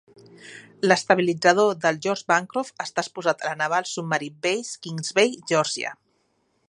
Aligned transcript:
L'estabilitzador 0.87 1.75
del 1.83 1.99
"Geoge 2.05 2.25
Bancroft" 2.31 2.83
està 2.87 3.03
exposat 3.05 3.45
a 3.45 3.51
la 3.51 3.59
"Naval 3.61 3.87
Submarine 3.91 4.43
Base 4.47 4.83
Kings 4.87 5.15
Bay", 5.21 5.39
Geòrgia. 5.53 5.97